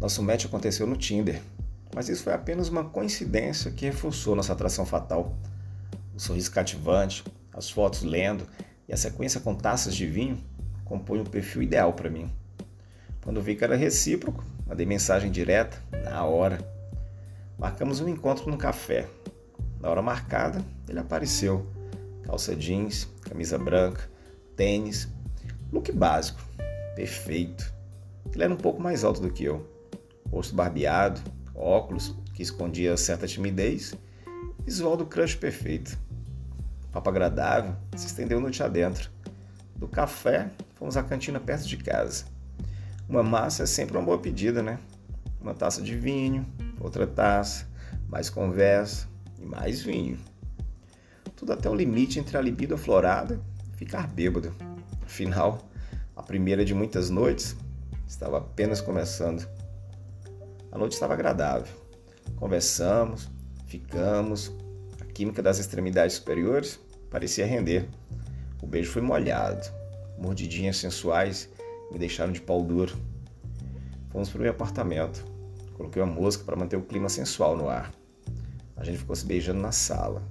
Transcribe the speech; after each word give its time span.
Nosso 0.00 0.22
match 0.22 0.46
aconteceu 0.46 0.86
no 0.86 0.96
Tinder, 0.96 1.42
mas 1.94 2.08
isso 2.08 2.22
foi 2.22 2.32
apenas 2.32 2.70
uma 2.70 2.82
coincidência 2.82 3.70
que 3.70 3.84
reforçou 3.84 4.34
nossa 4.34 4.54
atração 4.54 4.86
fatal. 4.86 5.36
O 6.14 6.18
sorriso 6.18 6.50
cativante, 6.50 7.22
as 7.52 7.68
fotos 7.68 8.02
lendo 8.02 8.46
e 8.88 8.94
a 8.94 8.96
sequência 8.96 9.42
com 9.42 9.54
taças 9.54 9.94
de 9.94 10.06
vinho 10.06 10.42
compõem 10.86 11.20
o 11.20 11.28
perfil 11.28 11.62
ideal 11.62 11.92
para 11.92 12.08
mim. 12.08 12.32
Quando 13.22 13.42
vi 13.42 13.54
que 13.54 13.62
era 13.62 13.76
recíproco, 13.76 14.42
mandei 14.66 14.86
mensagem 14.86 15.30
direta 15.30 15.76
na 16.02 16.24
hora. 16.24 16.58
Marcamos 17.58 18.00
um 18.00 18.08
encontro 18.08 18.50
no 18.50 18.56
café. 18.56 19.06
Na 19.78 19.90
hora 19.90 20.00
marcada, 20.00 20.64
ele 20.88 20.98
apareceu. 20.98 21.66
Calça 22.22 22.56
jeans, 22.56 23.06
camisa 23.22 23.58
branca, 23.58 24.08
tênis, 24.56 25.08
look 25.70 25.92
básico, 25.92 26.40
perfeito. 26.96 27.70
Ele 28.32 28.44
era 28.44 28.54
um 28.54 28.56
pouco 28.56 28.80
mais 28.80 29.04
alto 29.04 29.20
do 29.20 29.30
que 29.30 29.44
eu. 29.44 29.79
Rosto 30.30 30.54
barbeado, 30.54 31.20
óculos 31.54 32.14
que 32.34 32.42
escondia 32.42 32.96
certa 32.96 33.26
timidez, 33.26 33.94
visual 34.64 34.96
do 34.96 35.06
crush 35.06 35.34
perfeito. 35.34 35.98
Papo 36.92 37.08
agradável 37.08 37.74
se 37.96 38.06
estendeu 38.06 38.40
noite 38.40 38.62
adentro. 38.62 39.10
Do 39.76 39.88
café, 39.88 40.50
fomos 40.74 40.96
à 40.96 41.02
cantina 41.02 41.40
perto 41.40 41.66
de 41.66 41.76
casa. 41.76 42.24
Uma 43.08 43.22
massa 43.22 43.64
é 43.64 43.66
sempre 43.66 43.96
uma 43.96 44.04
boa 44.04 44.18
pedida, 44.18 44.62
né? 44.62 44.78
Uma 45.40 45.54
taça 45.54 45.82
de 45.82 45.96
vinho, 45.96 46.46
outra 46.78 47.06
taça, 47.06 47.66
mais 48.08 48.30
conversa 48.30 49.08
e 49.38 49.44
mais 49.44 49.82
vinho. 49.82 50.18
Tudo 51.34 51.52
até 51.52 51.68
o 51.70 51.74
limite 51.74 52.18
entre 52.18 52.36
a 52.36 52.40
libido 52.40 52.74
aflorada 52.74 53.40
e 53.72 53.76
ficar 53.76 54.06
bêbado. 54.06 54.54
Afinal, 55.02 55.58
a 56.14 56.22
primeira 56.22 56.64
de 56.64 56.74
muitas 56.74 57.08
noites 57.08 57.56
estava 58.06 58.38
apenas 58.38 58.80
começando. 58.80 59.48
A 60.72 60.78
noite 60.78 60.92
estava 60.92 61.14
agradável. 61.14 61.72
Conversamos, 62.36 63.28
ficamos, 63.66 64.52
a 65.00 65.04
química 65.04 65.42
das 65.42 65.58
extremidades 65.58 66.16
superiores 66.16 66.78
parecia 67.10 67.44
render. 67.44 67.88
O 68.62 68.66
beijo 68.66 68.92
foi 68.92 69.02
molhado, 69.02 69.68
mordidinhas 70.18 70.76
sensuais 70.76 71.48
me 71.90 71.98
deixaram 71.98 72.32
de 72.32 72.40
pau 72.40 72.62
duro. 72.62 72.96
Fomos 74.10 74.28
para 74.28 74.38
o 74.38 74.42
meu 74.42 74.50
apartamento. 74.52 75.24
Coloquei 75.74 76.00
uma 76.00 76.12
música 76.12 76.44
para 76.44 76.56
manter 76.56 76.76
o 76.76 76.82
clima 76.82 77.08
sensual 77.08 77.56
no 77.56 77.68
ar. 77.68 77.92
A 78.76 78.84
gente 78.84 78.98
ficou 78.98 79.16
se 79.16 79.26
beijando 79.26 79.60
na 79.60 79.72
sala. 79.72 80.22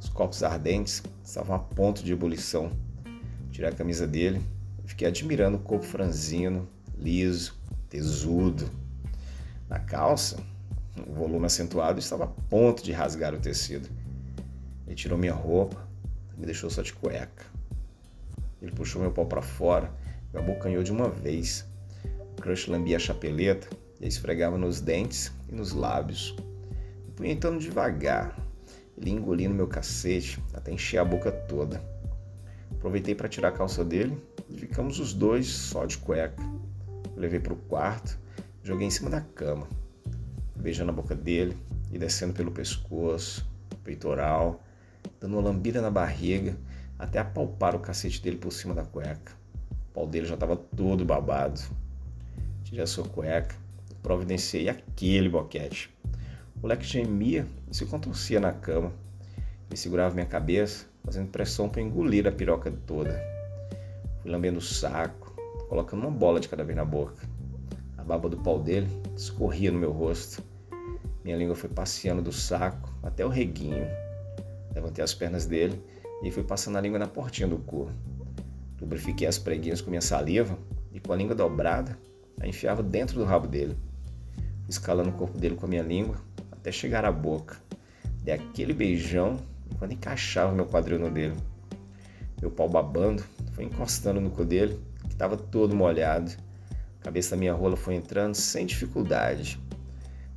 Os 0.00 0.08
copos 0.08 0.42
ardentes 0.42 1.02
estavam 1.24 1.56
a 1.56 1.58
ponto 1.58 2.02
de 2.02 2.12
ebulição. 2.12 2.70
Tirei 3.50 3.70
a 3.70 3.74
camisa 3.74 4.06
dele 4.06 4.40
e 4.84 4.88
fiquei 4.88 5.08
admirando 5.08 5.56
o 5.56 5.60
corpo 5.60 5.84
franzino, 5.84 6.68
liso, 6.96 7.54
tesudo. 7.88 8.81
Na 9.72 9.78
calça, 9.78 10.36
o 11.08 11.14
volume 11.14 11.46
acentuado 11.46 11.98
estava 11.98 12.24
a 12.24 12.26
ponto 12.26 12.84
de 12.84 12.92
rasgar 12.92 13.32
o 13.32 13.38
tecido. 13.38 13.88
Ele 14.86 14.94
tirou 14.94 15.16
minha 15.16 15.32
roupa 15.32 15.88
e 16.36 16.40
me 16.40 16.44
deixou 16.44 16.68
só 16.68 16.82
de 16.82 16.92
cueca. 16.92 17.46
Ele 18.60 18.70
puxou 18.70 19.00
meu 19.00 19.10
pau 19.10 19.24
para 19.24 19.40
fora 19.40 19.90
e 20.30 20.36
abocanhou 20.36 20.82
de 20.82 20.92
uma 20.92 21.08
vez. 21.08 21.64
O 22.36 22.42
crush 22.42 22.68
lambia 22.68 22.98
a 22.98 23.00
chapeleta 23.00 23.66
e 23.98 24.06
esfregava 24.06 24.58
nos 24.58 24.78
dentes 24.78 25.32
e 25.48 25.54
nos 25.54 25.72
lábios. 25.72 26.36
Punhetando 27.16 27.58
devagar, 27.58 28.38
ele 28.94 29.08
engolindo 29.08 29.54
meu 29.54 29.68
cacete 29.68 30.38
até 30.52 30.70
encher 30.70 30.98
a 30.98 31.04
boca 31.06 31.32
toda. 31.32 31.82
Aproveitei 32.72 33.14
para 33.14 33.26
tirar 33.26 33.48
a 33.48 33.52
calça 33.52 33.82
dele 33.82 34.22
e 34.50 34.54
ficamos 34.58 35.00
os 35.00 35.14
dois 35.14 35.46
só 35.46 35.86
de 35.86 35.96
cueca. 35.96 36.42
Levei 37.16 37.40
para 37.40 37.54
o 37.54 37.56
quarto 37.56 38.20
Joguei 38.62 38.86
em 38.86 38.90
cima 38.90 39.10
da 39.10 39.20
cama, 39.20 39.66
beijando 40.56 40.90
a 40.90 40.94
boca 40.94 41.14
dele 41.14 41.56
e 41.90 41.98
descendo 41.98 42.32
pelo 42.32 42.50
pescoço, 42.50 43.46
peitoral, 43.82 44.62
dando 45.20 45.34
uma 45.34 45.42
lambida 45.42 45.80
na 45.80 45.90
barriga 45.90 46.56
até 46.98 47.18
apalpar 47.18 47.74
o 47.74 47.80
cacete 47.80 48.22
dele 48.22 48.36
por 48.36 48.52
cima 48.52 48.74
da 48.74 48.84
cueca. 48.84 49.32
O 49.90 49.94
pau 49.94 50.06
dele 50.06 50.26
já 50.26 50.34
estava 50.34 50.56
todo 50.56 51.04
babado. 51.04 51.60
Tirei 52.64 52.84
a 52.84 52.86
sua 52.86 53.04
cueca 53.04 53.62
providenciei 54.02 54.68
aquele 54.68 55.28
boquete. 55.28 55.90
O 56.56 56.62
moleque 56.62 56.84
gemia 56.84 57.46
e 57.70 57.76
se 57.76 57.86
contorcia 57.86 58.40
na 58.40 58.52
cama. 58.52 58.92
Ele 59.68 59.76
segurava 59.76 60.14
minha 60.14 60.26
cabeça, 60.26 60.86
fazendo 61.04 61.30
pressão 61.30 61.68
para 61.68 61.80
engolir 61.80 62.26
a 62.26 62.32
piroca 62.32 62.70
toda. 62.86 63.18
Fui 64.20 64.30
lambendo 64.30 64.58
o 64.58 64.62
saco, 64.62 65.34
colocando 65.68 66.00
uma 66.00 66.10
bola 66.10 66.40
de 66.40 66.48
cada 66.48 66.64
vez 66.64 66.76
na 66.76 66.84
boca. 66.84 67.31
A 68.02 68.04
baba 68.04 68.28
do 68.28 68.36
pau 68.36 68.58
dele 68.58 68.88
escorria 69.16 69.70
no 69.70 69.78
meu 69.78 69.92
rosto. 69.92 70.42
Minha 71.22 71.36
língua 71.36 71.54
foi 71.54 71.70
passeando 71.70 72.20
do 72.20 72.32
saco 72.32 72.92
até 73.00 73.24
o 73.24 73.28
reguinho. 73.28 73.86
Levantei 74.74 75.04
as 75.04 75.14
pernas 75.14 75.46
dele 75.46 75.80
e 76.20 76.28
fui 76.32 76.42
passando 76.42 76.78
a 76.78 76.80
língua 76.80 76.98
na 76.98 77.06
portinha 77.06 77.46
do 77.46 77.58
cu. 77.58 77.88
Lubrifiquei 78.80 79.28
as 79.28 79.38
preguinhas 79.38 79.80
com 79.80 79.88
minha 79.88 80.00
saliva 80.00 80.58
e 80.90 80.98
com 80.98 81.12
a 81.12 81.16
língua 81.16 81.36
dobrada 81.36 81.96
a 82.40 82.48
enfiava 82.48 82.82
dentro 82.82 83.20
do 83.20 83.24
rabo 83.24 83.46
dele. 83.46 83.76
Escalando 84.68 85.10
o 85.10 85.12
corpo 85.12 85.38
dele 85.38 85.54
com 85.54 85.66
a 85.66 85.68
minha 85.68 85.82
língua 85.84 86.16
até 86.50 86.72
chegar 86.72 87.04
à 87.04 87.12
boca. 87.12 87.56
Dei 88.24 88.34
aquele 88.34 88.74
beijão 88.74 89.38
enquanto 89.70 89.92
encaixava 89.92 90.52
meu 90.52 90.66
quadril 90.66 90.98
no 90.98 91.08
dele. 91.08 91.36
Meu 92.40 92.50
pau 92.50 92.68
babando 92.68 93.22
foi 93.52 93.62
encostando 93.62 94.20
no 94.20 94.32
cu 94.32 94.44
dele, 94.44 94.76
que 95.02 95.12
estava 95.12 95.36
todo 95.36 95.76
molhado 95.76 96.32
a 97.02 97.06
cabeça 97.06 97.32
da 97.32 97.36
minha 97.36 97.52
rola 97.52 97.76
foi 97.76 97.96
entrando 97.96 98.36
sem 98.36 98.64
dificuldade. 98.64 99.60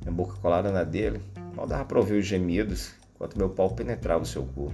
Minha 0.02 0.12
boca 0.12 0.34
colada 0.40 0.72
na 0.72 0.82
dele, 0.82 1.20
mal 1.54 1.64
dava 1.64 1.84
para 1.84 1.96
ouvir 1.96 2.18
os 2.18 2.26
gemidos 2.26 2.90
enquanto 3.14 3.38
meu 3.38 3.48
pau 3.48 3.70
penetrava 3.70 4.24
o 4.24 4.26
seu 4.26 4.42
cu. 4.42 4.72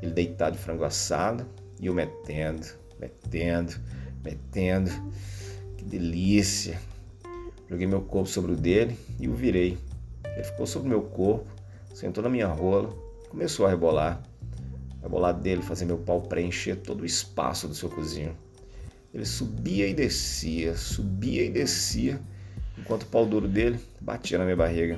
Ele 0.00 0.12
deitado 0.12 0.56
de 0.56 0.62
frango 0.62 0.84
assado 0.84 1.46
e 1.78 1.86
eu 1.86 1.92
metendo, 1.92 2.66
metendo, 2.98 3.74
metendo. 4.24 4.90
Que 5.76 5.84
delícia! 5.84 6.80
Joguei 7.68 7.86
meu 7.86 8.00
corpo 8.00 8.30
sobre 8.30 8.52
o 8.52 8.56
dele 8.56 8.98
e 9.20 9.28
o 9.28 9.34
virei. 9.34 9.76
Ele 10.24 10.42
ficou 10.42 10.66
sobre 10.66 10.88
meu 10.88 11.02
corpo, 11.02 11.46
sentou 11.92 12.24
na 12.24 12.30
minha 12.30 12.46
rola 12.46 13.06
começou 13.28 13.66
a 13.66 13.68
rebolar. 13.68 14.22
O 15.00 15.02
rebolado 15.02 15.42
dele 15.42 15.62
fazia 15.62 15.86
meu 15.86 15.98
pau 15.98 16.22
preencher 16.22 16.76
todo 16.76 17.02
o 17.02 17.06
espaço 17.06 17.68
do 17.68 17.74
seu 17.74 17.90
cozinho. 17.90 18.34
Ele 19.18 19.26
subia 19.26 19.88
e 19.88 19.92
descia, 19.92 20.76
subia 20.76 21.44
e 21.44 21.50
descia, 21.50 22.20
enquanto 22.78 23.02
o 23.02 23.06
pau 23.06 23.26
duro 23.26 23.48
dele 23.48 23.80
batia 24.00 24.38
na 24.38 24.44
minha 24.44 24.54
barriga. 24.54 24.96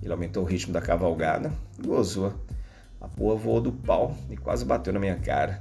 Ele 0.00 0.12
aumentou 0.12 0.44
o 0.44 0.46
ritmo 0.46 0.72
da 0.72 0.80
cavalgada 0.80 1.52
e 1.76 1.84
gozou. 1.84 2.32
A 3.00 3.08
porra 3.08 3.34
voou 3.34 3.60
do 3.60 3.72
pau 3.72 4.16
e 4.30 4.36
quase 4.36 4.64
bateu 4.64 4.92
na 4.92 5.00
minha 5.00 5.16
cara. 5.16 5.60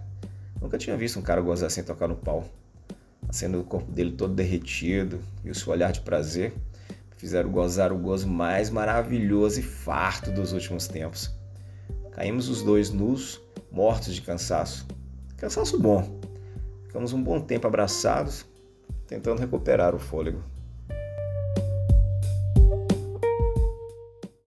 Nunca 0.61 0.77
tinha 0.77 0.95
visto 0.95 1.17
um 1.17 1.23
cara 1.23 1.41
gozar 1.41 1.71
sem 1.71 1.83
tocar 1.83 2.07
no 2.07 2.15
pau. 2.15 2.47
Acendo 3.27 3.61
o 3.61 3.63
corpo 3.63 3.91
dele 3.91 4.11
todo 4.11 4.35
derretido 4.35 5.19
e 5.43 5.49
o 5.49 5.55
seu 5.55 5.73
olhar 5.73 5.91
de 5.91 6.01
prazer 6.01 6.53
fizeram 7.17 7.49
gozar 7.49 7.91
o 7.91 7.97
gozo 7.97 8.27
mais 8.27 8.69
maravilhoso 8.69 9.59
e 9.59 9.63
farto 9.63 10.29
dos 10.29 10.53
últimos 10.53 10.87
tempos. 10.87 11.31
Caímos 12.11 12.47
os 12.47 12.61
dois 12.61 12.91
nus, 12.91 13.41
mortos 13.71 14.13
de 14.13 14.21
cansaço. 14.21 14.85
Cansaço 15.35 15.79
bom, 15.79 16.19
Ficamos 16.87 17.13
um 17.13 17.21
bom 17.21 17.39
tempo 17.39 17.67
abraçados, 17.67 18.45
tentando 19.07 19.39
recuperar 19.39 19.93
o 19.93 19.99
fôlego. 19.99 20.41